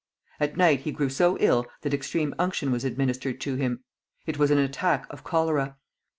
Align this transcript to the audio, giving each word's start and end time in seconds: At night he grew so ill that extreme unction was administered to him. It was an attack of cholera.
At 0.39 0.57
night 0.57 0.79
he 0.79 0.91
grew 0.91 1.09
so 1.09 1.37
ill 1.39 1.67
that 1.83 1.93
extreme 1.93 2.33
unction 2.39 2.71
was 2.71 2.83
administered 2.83 3.39
to 3.41 3.55
him. 3.57 3.83
It 4.25 4.39
was 4.39 4.49
an 4.49 4.57
attack 4.57 5.05
of 5.11 5.23
cholera. 5.23 5.75